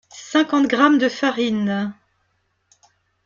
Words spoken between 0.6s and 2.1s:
grammes de farine